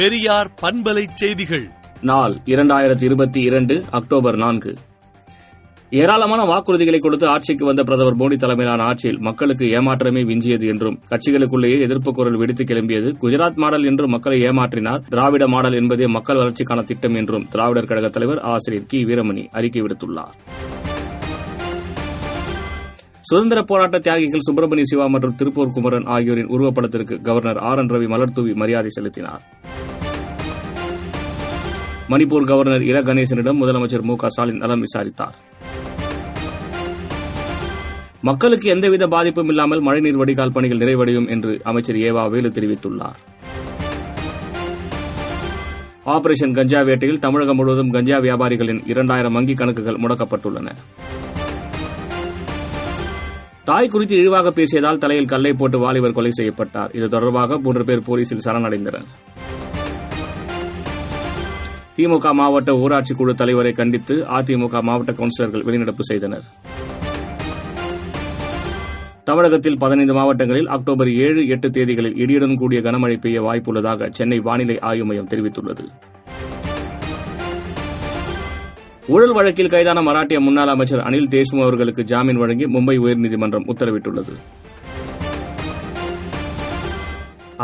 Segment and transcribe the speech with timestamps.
[0.00, 1.68] பெரியார் பண்பலை செய்திகள்.
[2.00, 4.74] நாள் இரண்டாயிரத்தி இருபத்தி இரண்டு அக்டோபர் நான்கு.
[5.90, 12.12] ஏராளமான வாக்குறுதிகளை கொடுத்து ஆட்சிக்கு வந்த பிரதமர் மோடி தலைமையிலான ஆட்சியில் மக்களுக்கு ஏமாற்றமே விஞ்சியது என்றும் கட்சிகளுக்குள்ளேயே எதிர்ப்பு
[12.12, 17.46] குரல் வெடித்து கிளம்பியது குஜராத் மாடல் என்று மக்களை ஏமாற்றினார் திராவிட மாடல் என்பதே மக்கள் வளர்ச்சிக்கான திட்டம் என்றும்
[17.50, 19.04] திராவிடர் கழக தலைவர் ஆசிரியர் கி.
[19.04, 20.34] வீரமணி அறிக்கை விடுத்துள்ளார்.
[23.20, 27.78] சுதந்திர போராட்ட தியாகிகள் சுப்பிரமணிய சிவா மற்றும் திருப்பூர் குமரன் ஆகியோரின் உருவப்படத்திற்கு கவர்னர் ஆர்.
[27.78, 27.86] என்.
[27.86, 29.42] ரவி மலர்தூவி மரியாதை செலுத்தினார்.
[32.10, 35.34] மணிப்பூர் கவர்னர் இல கணேசனிடம் முதலமைச்சர் மு க ஸ்டாலின் நலம் விசாரித்தார்.
[38.20, 43.20] மக்களுக்கு எந்தவித பாதிப்பும் இல்லாமல் மழைநீர் வடிகால் பணிகள் நிறைவடையும் என்று அமைச்சர் ஏவா வேலு தெரிவித்துள்ளார்.
[46.04, 50.68] ஆபரேஷன் கஞ்சா வேட்டையில் தமிழகம் முழுவதும் கஞ்சா வியாபாரிகளின் இரண்டாயிரம் வங்கிக் கணக்குகள் முடக்கப்பட்டுள்ளன.
[53.64, 56.90] தாய் குறித்து இழிவாக பேசியதால் தலையில் கல்லை போட்டு வாலிபர் கொலை செய்யப்பட்டார்.
[56.94, 59.06] இது தொடர்பாக மூன்று பேர் போலீசில் சரணடைந்தனர்.
[62.00, 66.44] திமுக மாவட்ட ஊராட்சி குழு தலைவரை கண்டித்து அதிமுக மாவட்ட கவுன்சிலர்கள் வெளிநடப்பு செய்தனர்.
[69.24, 75.04] தமிழகத்தில் பதினைந்து மாவட்டங்களில் அக்டோபர் ஏழு எட்டு தேதிகளில் இடியுடன் கூடிய கனமழை பெய்ய வாய்ப்புள்ளதாக சென்னை வானிலை ஆய்வு
[75.04, 75.84] மையம் தெரிவித்துள்ளது.
[79.06, 84.34] ஊழல் வழக்கில் கைதான மராட்டிய முன்னாள் அமைச்சர் அனில் தேஷ்மு அவர்களுக்கு ஜாமீன் வழங்கி மும்பை உயர்நீதிமன்றம் உத்தரவிட்டுள்ளது.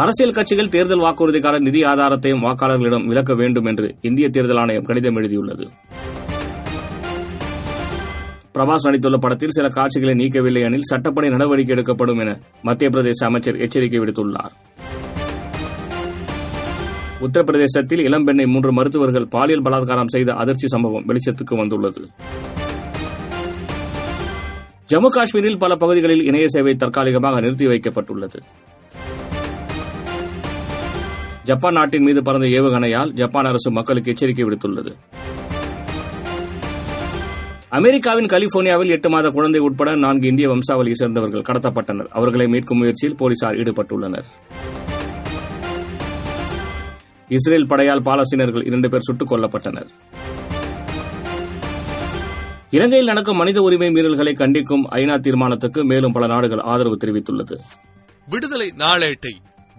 [0.00, 5.64] அரசியல் கட்சிகள் தேர்தல் வாக்குறுதிக்கான நிதி ஆதாரத்தையும் வாக்காளர்களிடம் விளக்க வேண்டும் என்று இந்திய தேர்தல் ஆணையம் கடிதம் எழுதியுள்ளது.
[8.54, 14.00] பிரபாஸ் நடித்துள்ள படத்தில் சில காட்சிகளை நீக்கவில்லை எனில் சட்டப்படி நடவடிக்கை எடுக்கப்படும் என மத்திய பிரதேச அமைச்சர் எச்சரிக்கை
[14.00, 14.52] விடுத்துள்ளார்.
[17.20, 22.08] உத்தரப்பிரதேசத்தில் இளம்பெண்ணை மூன்று மருத்துவர்கள் பாலியல் பலாத்காரம் செய்த அதிர்ச்சி சம்பவம் வெளிச்சத்துக்கு வந்துள்ளது.
[24.92, 28.40] ஜம்மு காஷ்மீரில் பல பகுதிகளில் இணைய சேவை தற்காலிகமாக நிறுத்தி வைக்கப்பட்டுள்ளது.
[31.46, 34.92] ஜப்பான் நாட்டின் மீது பறந்த ஏவுகணையால் ஜப்பான் அரசு மக்களுக்கு எச்சரிக்கை விடுத்துள்ளது.
[37.68, 42.06] அமெரிக்காவின் கலிபோர்னியாவில் எட்டு மாத குழந்தை உட்பட நான்கு இந்திய வம்சாவளியை சேர்ந்தவர்கள் கடத்தப்பட்டனர்.
[42.10, 44.24] அவர்களை மீட்கும் முயற்சியில் போலீசார் ஈடுபட்டுள்ளனர்.
[47.28, 49.86] இஸ்ரேல் படையால் பாலஸ்தீனர்கள் இரண்டு பேர் சுட்டுக் கொல்லப்பட்டனர்.
[52.70, 57.58] இலங்கையில் நடக்கும் மனித உரிமை மீறல்களை கண்டிக்கும் ஐநா தீர்மானத்துக்கு மேலும் பல நாடுகள் ஆதரவு தெரிவித்துள்ளது.
[58.28, 59.34] விடுதலை நாளேட்டை